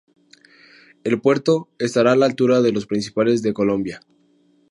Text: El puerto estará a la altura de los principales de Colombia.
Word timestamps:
El 1.03 1.21
puerto 1.21 1.69
estará 1.77 2.13
a 2.13 2.15
la 2.15 2.25
altura 2.25 2.63
de 2.63 2.71
los 2.71 2.87
principales 2.87 3.43
de 3.43 3.53
Colombia. 3.53 4.01